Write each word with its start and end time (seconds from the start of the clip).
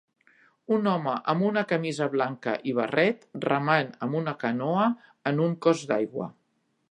Un 0.77 0.87
home 0.91 1.11
amb 1.33 1.45
una 1.49 1.63
camisa 1.71 2.07
blanca 2.15 2.55
i 2.71 2.73
barret 2.79 3.27
remant 3.45 3.93
amb 4.07 4.19
una 4.23 4.35
canoa 4.45 4.87
en 5.33 5.45
un 5.47 5.57
cos 5.67 5.85
d'aigua. 5.93 6.33